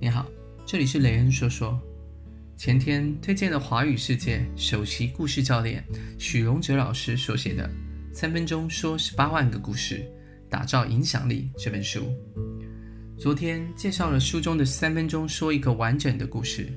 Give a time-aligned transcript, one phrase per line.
[0.00, 0.24] 你好，
[0.64, 1.76] 这里是雷恩说说。
[2.56, 5.84] 前天推荐了华语世界首席故事教练
[6.20, 7.68] 许荣哲老师所写的
[8.14, 10.08] 《三分钟说十八万个故事，
[10.48, 12.14] 打造影响力》这本书。
[13.18, 16.72] 昨天介绍了书中的三分钟说一个完整的故事，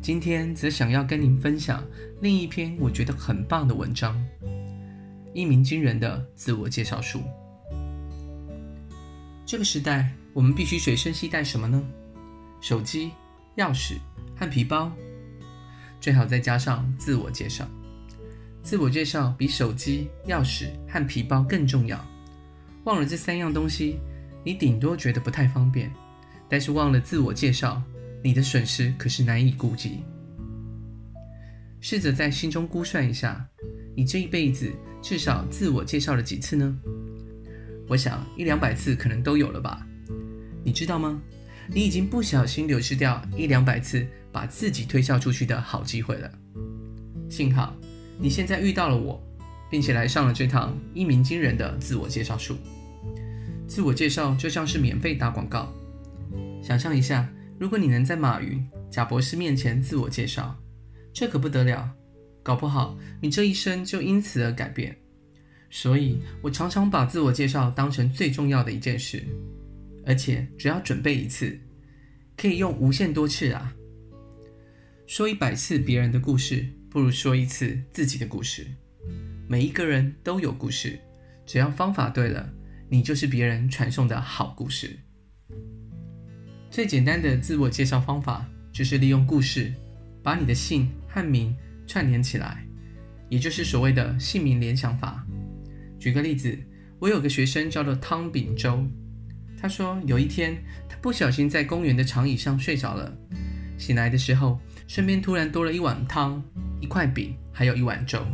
[0.00, 1.84] 今天则想要跟您分享
[2.20, 4.16] 另一篇我觉得很棒的文章——
[5.34, 7.20] 一鸣惊人的自我介绍书。
[9.44, 11.84] 这个时代，我们必须随身携带什么呢？
[12.60, 13.12] 手机、
[13.56, 13.98] 钥匙
[14.36, 14.92] 和皮包，
[16.00, 17.66] 最好再加上自我介绍。
[18.62, 22.04] 自我介绍比手机、钥匙和皮包更重要。
[22.84, 23.98] 忘了这三样东西，
[24.44, 25.88] 你顶多觉得不太方便；
[26.48, 27.82] 但是忘了自我介绍，
[28.22, 30.02] 你的损失可是难以估计。
[31.80, 33.48] 试着在心中估算一下，
[33.96, 36.78] 你这一辈子至少自我介绍了几次呢？
[37.88, 39.86] 我想一两百次可能都有了吧。
[40.62, 41.20] 你知道吗？
[41.72, 46.30] 你已经不小心流失掉一两百次把自己推销出去的好机会了。
[47.28, 47.76] 幸好
[48.18, 49.22] 你现在遇到了我，
[49.70, 52.56] 并且来上了这堂一鸣惊人的自我介绍术。
[53.68, 55.72] 自我介绍就像是免费打广告。
[56.60, 57.28] 想象一下，
[57.58, 60.56] 如果你能在马云、贾博士面前自我介绍，
[61.12, 61.88] 这可不得了，
[62.42, 64.96] 搞不好你这一生就因此而改变。
[65.70, 69.22] 所以我常常把自我介绍当成最重要的一件事。
[70.06, 71.56] 而且只要准备一次，
[72.40, 73.76] 可以用无限多次啊！
[75.06, 78.66] 说一百次别人的故事，不如说一次自己的故事。
[79.46, 80.98] 每一个人都有故事，
[81.44, 82.50] 只要方法对了，
[82.88, 84.98] 你就是别人传送的好故事。
[86.70, 89.70] 最简单的自我介绍方法，就是利用故事，
[90.22, 91.54] 把你的姓和名
[91.86, 92.66] 串联起来，
[93.28, 95.26] 也就是所谓的姓名联想法。
[95.98, 96.58] 举个例子，
[97.00, 98.82] 我有个学生叫做汤炳洲。
[99.60, 100.56] 他说：“有一天，
[100.88, 103.12] 他不小心在公园的长椅上睡着了。
[103.76, 106.42] 醒来的时候，身边突然多了一碗汤、
[106.80, 108.24] 一块饼，还有一碗粥。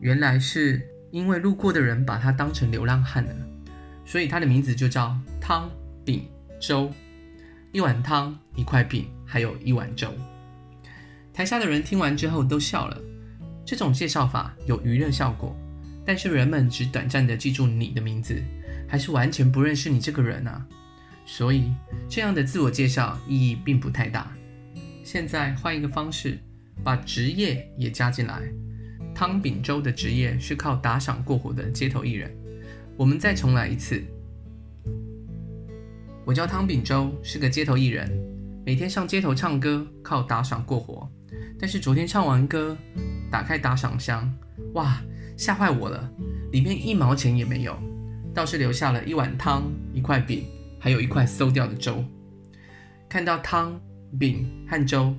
[0.00, 3.30] 原来是因为路过的人把他当成流浪汉了，
[4.04, 5.70] 所以他的名字就叫汤
[6.04, 6.26] 饼
[6.60, 6.92] 粥。
[7.70, 10.12] 一碗汤、一块饼，还有一碗粥。”
[11.32, 13.00] 台下的人听完之后都笑了。
[13.64, 15.54] 这种介绍法有娱乐效果，
[16.04, 18.42] 但是人们只短暂地记住你的名字。
[18.88, 20.66] 还是完全不认识你这个人啊，
[21.26, 21.72] 所以
[22.08, 24.32] 这样的自我介绍意义并不太大。
[25.04, 26.38] 现在换一个方式，
[26.82, 28.42] 把职业也加进来。
[29.14, 32.34] 汤炳洲的职业是靠打赏过活的街头艺人。
[32.96, 34.02] 我们再重来一次。
[36.24, 38.10] 我叫汤炳洲，是个街头艺人，
[38.64, 41.08] 每天上街头唱歌，靠打赏过活。
[41.58, 42.76] 但是昨天唱完歌，
[43.30, 44.32] 打开打赏箱，
[44.74, 45.02] 哇，
[45.36, 46.12] 吓坏我了，
[46.52, 47.76] 里面一毛钱也没有。
[48.34, 50.44] 倒是留下了一碗汤、一块饼，
[50.78, 52.04] 还有一块馊掉的粥。
[53.08, 53.80] 看到汤、
[54.18, 55.14] 饼和粥，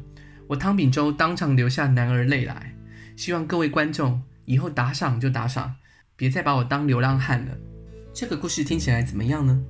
[0.48, 2.76] 我汤饼粥当场流下男儿泪来。
[3.16, 5.76] 希望各位观众以后打赏就打赏，
[6.16, 7.58] 别再把我当流浪汉了。
[8.14, 9.62] 这个故事听起来怎么样呢？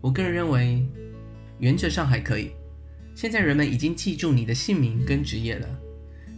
[0.00, 0.86] 我个人认为，
[1.58, 2.50] 原则上还可以。
[3.14, 5.68] 现在人们已经记住你的姓名跟职业了，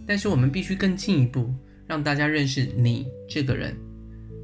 [0.06, 1.54] 但是我们必须更进一步，
[1.86, 3.76] 让大家认识你这个人。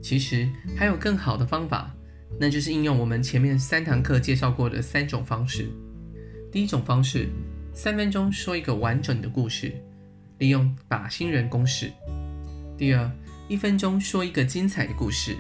[0.03, 1.95] 其实还有更好的方法。
[2.41, 5.69] 那就是应用我们前面三堂课介绍过的三种方式。
[6.51, 7.29] 第一种方式，
[7.73, 9.73] 三分钟说一个完整的故事，
[10.39, 11.93] 利用靶心人公式。
[12.77, 13.11] 第二，
[13.49, 15.37] 一分钟说一个精彩的故事，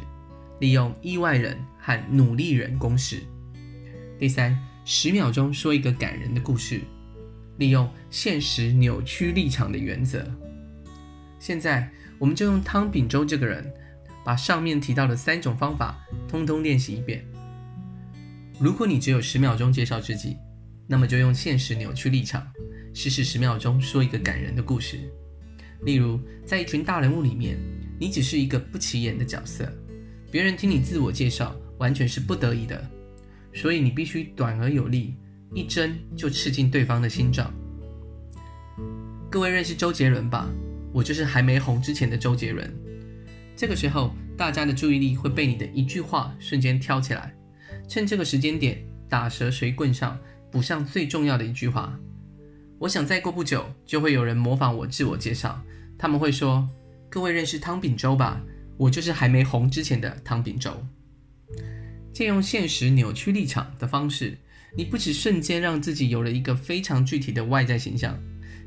[0.61, 3.23] 利用意外人和努力人公式。
[4.19, 6.81] 第三，十秒钟说一个感人的故事，
[7.59, 10.27] 利用现实扭曲立场的原则。
[11.39, 11.89] 现在，
[12.19, 13.73] 我们就用汤炳洲这个人。
[14.25, 15.99] 把上面提到的三种方法
[16.29, 17.25] 通通练习一遍。
[18.61, 20.37] 如果你只有十秒钟介绍自己，
[20.87, 22.47] 那么就用现实扭曲立场，
[22.93, 24.99] 试试十秒钟说一个感人的故事。
[25.83, 27.57] 例如，在一群大人物里面，
[28.01, 29.71] 你只是一个不起眼的角色，
[30.31, 32.85] 别人听你自我介绍完全是不得已的，
[33.55, 35.15] 所以你必须短而有力，
[35.55, 37.53] 一针就刺进对方的心脏。
[39.31, 40.49] 各位认识周杰伦吧？
[40.93, 42.75] 我就是还没红之前的周杰伦。
[43.59, 47.35] 这个时候，大家的注意力会被你的一句话瞬间挑起来。
[47.89, 50.17] 趁这个时间点，打蛇随棍上，
[50.49, 51.99] 补上最重要的一句话。
[52.79, 55.61] 我想再过不久，就会有人模仿我自我介绍。
[55.99, 56.71] 他们会说
[57.11, 58.41] ：“各位认识汤炳洲吧？
[58.77, 60.71] 我就是还没红之前的汤炳洲。”
[62.15, 64.39] 借用现实扭曲立场的方式，
[64.77, 68.17] 你不止瞬间让自己有了一个非常具体的外在形象，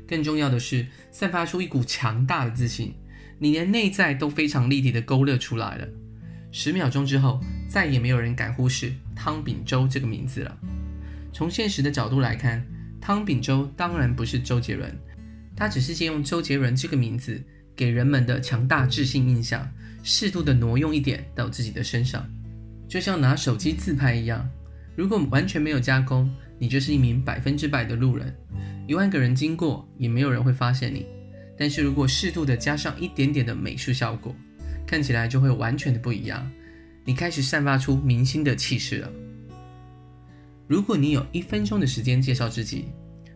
[0.06, 2.94] 更重要的是，散发出一股强大的自信。
[3.42, 5.88] 你连内在都非常立体的勾勒出来了。
[6.52, 10.56] 十秒钟之后，再也没有人敢忽视汤炳洲这个名字了。
[11.32, 12.64] 从现实的角度来看，
[13.00, 14.96] 汤秉周当然不是周杰伦，
[15.56, 17.42] 他只是借用周杰伦这个名字
[17.74, 19.68] 给人们的强大自信印象，
[20.04, 22.24] 适度的挪用一点到自己的身上，
[22.86, 24.48] 就像拿手机自拍一样。
[24.94, 28.32] 如果完全没有加工，你就是一名百分之百的路人，
[28.86, 31.04] 一万个人经过也没有人会发现你。
[31.62, 34.34] 但是如果适度的加上一点点的美术效果，
[34.84, 36.50] 看起来就会完全的不一样。
[37.04, 39.08] 你开始散发出明星的气势了。
[40.66, 42.86] 如果你有一分钟的时间介绍自己，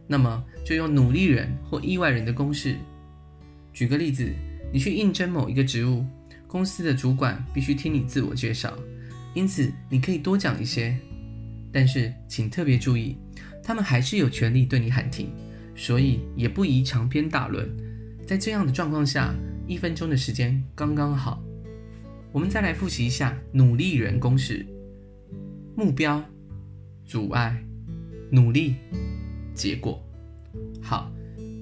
[0.08, 2.76] 那么就用努力人或意外人的公式。
[3.73, 4.29] 举个例子，
[4.72, 6.05] 你去应征某一个职务，
[6.49, 8.76] 公司的主管必须听你自我介绍，
[9.34, 10.99] 因此你可以多讲一些。
[11.72, 13.17] 但是请特别注意，
[13.62, 15.31] 他们还是有权利对你喊停，
[15.76, 17.72] 所以也不宜长篇大论。
[18.26, 19.32] 在这样的状况下，
[19.69, 21.40] 一分钟的时间刚刚好。
[22.32, 24.67] 我们再来复习一下努力人公式：
[25.76, 26.23] 目标、
[27.05, 27.56] 阻碍、
[28.31, 28.75] 努力、
[29.55, 30.02] 结果。
[30.82, 31.08] 好，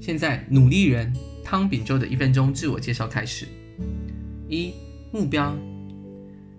[0.00, 1.14] 现在努力人
[1.44, 3.46] 汤秉周的一分钟自我介绍开始。
[4.48, 4.72] 一、
[5.12, 5.54] 目标：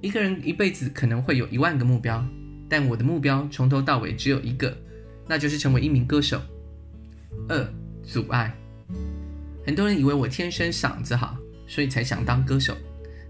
[0.01, 2.23] 一个人一辈子可能会有一万个目标。
[2.69, 4.77] 但我的目标从头到尾只有一个，
[5.27, 6.39] 那就是成为一名歌手。
[7.49, 7.73] 二、
[8.03, 8.55] 阻碍。
[9.65, 11.35] 很多人以为我天生嗓子好，
[11.67, 12.77] 所以才想当歌手。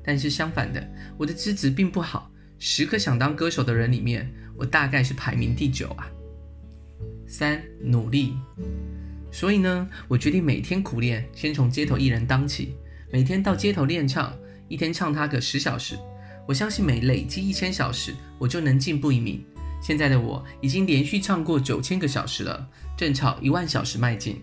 [0.04, 0.86] 但是相反的，
[1.18, 2.30] 我的资质并不好。
[2.60, 6.08] 十个想当歌手的人里面，我大概是排名第九啊。
[7.28, 8.34] 三、努力。
[9.32, 12.76] 所以呢，我决定每天苦练，先从街头艺人当起，
[13.12, 14.34] 每天到街头练唱，
[14.68, 15.98] 一天唱他个十小时。
[16.48, 19.44] 我相信每累积一千小时，我就能进步一名。
[19.82, 24.42] 现在的我已经连续唱过九千个小时了，正朝一万小时迈进。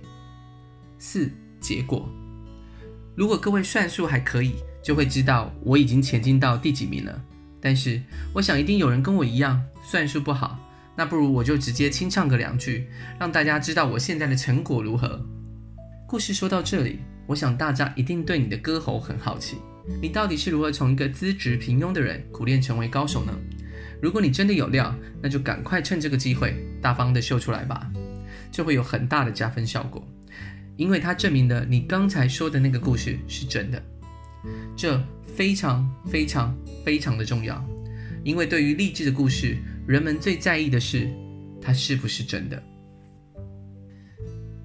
[0.99, 1.31] 四、
[1.63, 2.07] 结果。
[3.15, 7.23] 如果各位算数还可以，就会知道我已经前进到第几名了。
[7.61, 8.03] 但是
[8.35, 10.59] 我想一定有人跟我一样算数不好，
[10.97, 12.89] 那不如我就直接清唱个两句，
[13.21, 15.25] 让大家知道我现在的成果如何。
[16.09, 19.57] 故事说到这里，我想大家一定对你的歌喉很好奇。
[20.01, 23.33] 你到底是如何从一个资质平庸的人苦练成为高手呢？
[24.01, 27.89] 如果你真的有料，那就赶快趁这个机会大方的秀出来吧，
[28.51, 30.05] 就会有很大的加分效果，
[30.77, 33.83] 因为它证明了你刚才说的那个故事是真的。
[34.77, 35.03] 这
[35.37, 37.65] 非常非常非常的重要，
[38.25, 41.09] 因为对于励志的故事，人们最在意的是
[41.61, 42.63] 它是不是真的。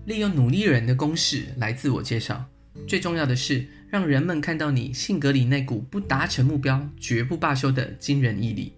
[0.05, 2.45] 利用努力人的公式来自我介绍，
[2.87, 3.67] 最重要的是。
[3.89, 8.73] 让人们看到你性格里那股不达成目标绝不罢休的惊人毅力。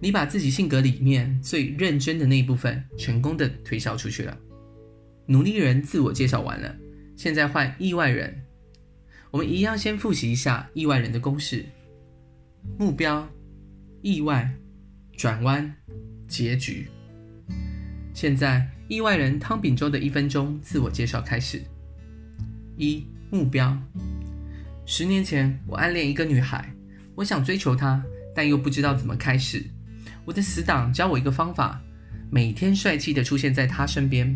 [0.00, 4.38] 你把自己性格里面最认真的那一部分成功的推销出去了。
[5.30, 6.74] 努力人自我介绍完了，
[7.14, 8.34] 现在换意外人。
[9.30, 11.66] 我们一样先复习一下意外人的公式：
[12.78, 13.28] 目标、
[14.00, 14.50] 意外、
[15.18, 15.70] 转弯、
[16.26, 16.88] 结局。
[18.14, 21.62] 现在意外人汤秉周的一分钟自我介绍开始。
[22.78, 23.76] 一、目标。
[24.86, 26.72] 十年前，我暗恋一个女孩，
[27.14, 28.02] 我想追求她，
[28.34, 29.62] 但又不知道怎么开始。
[30.24, 31.82] 我的死党教我一个方法，
[32.30, 34.34] 每天帅气地出现在她身边。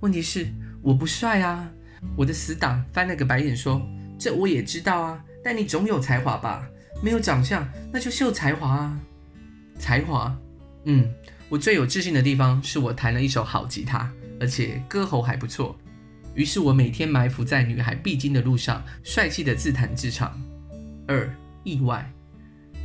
[0.00, 0.48] 问题是，
[0.82, 1.70] 我不帅啊！
[2.16, 3.80] 我的死党翻了个白眼说
[4.18, 6.68] ：“这我也知道啊，但你总有才华吧？
[7.02, 9.00] 没有长相，那就秀才华啊！
[9.78, 10.36] 才华，
[10.84, 11.12] 嗯，
[11.48, 15.76] 我最有自信的地方是我弹了一首好吉他，而且歌喉还不错。”
[16.34, 20.38] 于是我每天埋伏在女孩必经的路上，帅气的自弹自唱。
[21.06, 21.34] 二、
[21.64, 22.12] 意外。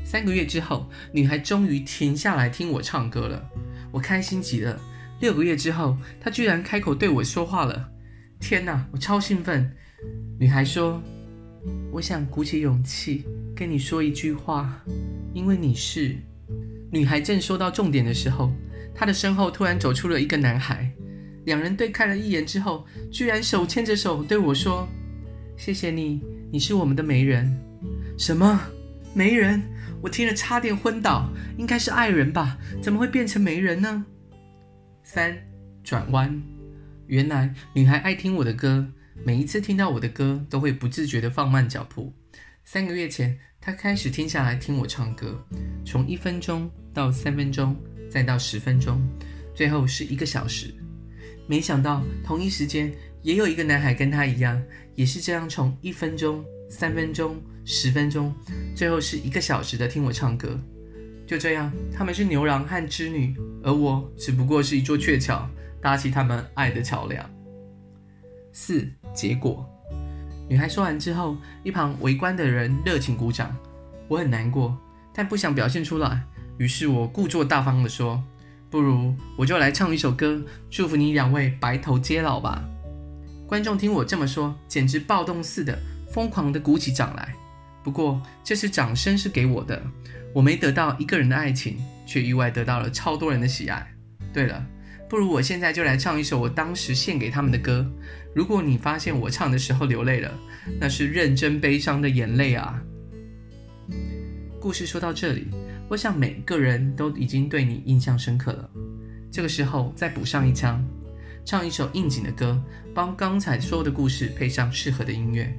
[0.06, 3.50] 三个月之后，女孩终于停下来听我唱歌了，
[3.92, 4.80] 我开心极了。
[5.22, 7.92] 六个月之后，他居然开口对我说话了。
[8.40, 9.72] 天哪，我超兴奋！
[10.40, 11.00] 女孩说
[11.94, 13.24] ：“我想鼓起勇气
[13.56, 14.84] 跟你说一句话，
[15.32, 16.16] 因为你是……”
[16.92, 18.52] 女孩正说到重点的时候，
[18.96, 20.92] 她的身后突然走出了一个男孩。
[21.46, 24.88] 两人对看了一眼之后，居然手牵着手对我说
[25.56, 26.20] ：“谢谢你，
[26.52, 27.56] 你是我们的媒人。”
[28.18, 28.60] 什么？
[29.14, 29.62] 媒人？
[30.02, 31.30] 我听了差点昏倒。
[31.60, 32.58] 应该是爱人吧？
[32.82, 34.04] 怎么会变成媒人呢？
[35.04, 35.36] 三，
[35.84, 36.42] 转弯。
[37.08, 38.88] 原来女孩爱听我的歌，
[39.26, 42.14] 每一次听到我的歌都会不自觉地放慢脚步。
[42.64, 45.44] 三个月前，她开始停下来听我唱歌，
[45.86, 47.76] 从一分钟到三分钟，
[48.10, 49.02] 再到十分钟，
[49.54, 50.74] 最后是一个小时。
[51.48, 52.94] 没想到同一时间
[53.24, 54.62] 也有一个男孩跟他一样，
[54.96, 58.34] 也是这样从一分钟、三分钟、十分钟，
[58.76, 60.58] 最后是一个小时的听我唱歌。
[61.32, 63.34] 就这样，他们是牛郎和织女，
[63.64, 65.48] 而我只不过是一座鹊桥，
[65.82, 67.26] 搭起他们爱的桥梁。
[68.52, 69.66] 四、结果，
[70.50, 73.56] 女孩说完之后，一旁围观的人热情鼓掌。
[74.10, 74.78] 我很难过，
[75.14, 76.22] 但不想表现出来，
[76.58, 78.22] 于是我故作大方地说。
[78.70, 82.62] 不如我就来唱一首歌，祝福你两位白头偕老吧。
[83.48, 85.80] 观众听我这么说，简直暴动似的，
[86.12, 87.34] 疯狂地鼓起掌来。
[87.84, 89.82] 不过这次掌声是给我的，
[90.34, 93.92] 我没得到一个人的爱情，却意外得到了超多人的喜爱。
[94.32, 94.66] 对了，
[95.10, 97.86] 不如我现在就来唱一首我当时献给他们的歌。
[98.34, 100.32] 如果你发现我唱的时候流泪了，
[100.80, 102.82] 那是认真悲伤的眼泪啊。
[104.60, 105.48] 故事说到这里，
[105.90, 108.70] 我想每个人都已经对你印象深刻了。
[109.32, 110.86] 这个时候再补上一枪，
[111.44, 112.62] 唱一首应景的歌，
[112.94, 115.52] 帮刚才说的故事配上适合的音乐。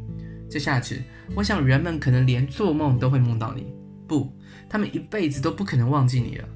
[0.52, 1.02] 这下子，
[1.34, 3.72] 我想人们可能连做梦都会梦到你，
[4.06, 4.30] 不，
[4.68, 6.46] 他们一辈子都不可能忘记你了。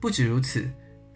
[0.00, 0.68] 不止如此，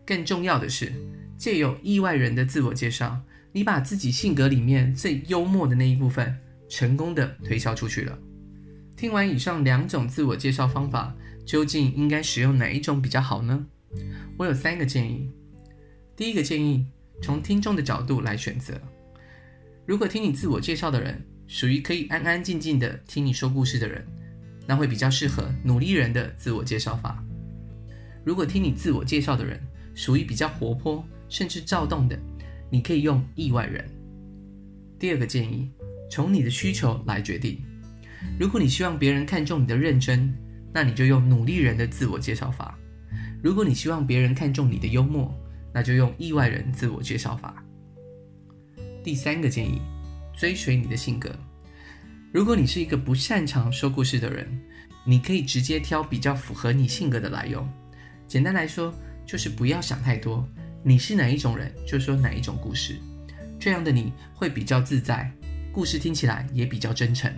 [0.07, 0.93] 更重要的是，
[1.37, 3.21] 借由意外人的自我介绍，
[3.51, 6.33] 你把自己性格里面最幽默的那一部分，
[6.69, 8.17] 成功的推销出去了。
[8.97, 11.13] 听完以上两种自我介绍方法，
[11.45, 13.67] 究竟应该使用哪一种比较好呢？
[14.39, 15.29] 我有三个建议。
[16.15, 16.87] 第一个建议，
[17.21, 18.81] 从听众的角度来选择。
[19.85, 24.05] 如果听你自我介绍的人属于可以安安静静的听你说故事的人，
[24.67, 27.23] 那会比较适合努力人的自我介绍法。
[28.25, 29.61] 如果听你自我介绍的人
[29.95, 32.19] 属于比较活泼甚至躁动的，
[32.71, 33.85] 你可以用意外人。
[34.99, 35.71] 第二个建议，
[36.11, 37.59] 从你的需求来决定。
[38.41, 40.35] 如果你希望别人看重你的认真，
[40.73, 42.75] 那你就用努力人的自我介绍法；
[43.43, 45.33] 如果你希望别人看重你的幽默，
[45.73, 47.63] 那就用意外人自我介绍法。
[49.05, 49.81] 第三个建议，
[50.37, 51.35] 追随你的性格。
[52.33, 54.47] 如果你是一个不擅长说故事的人，
[55.05, 57.67] 你可以直接挑比较符合你性格的来用。
[58.29, 58.93] 简单来说，
[59.25, 60.47] 就是不要想太多，
[60.83, 62.97] 你是哪一种人，就说哪一种故事。
[63.59, 65.33] 这样的你会比较自在，
[65.73, 67.33] 故事听起来也比较真诚。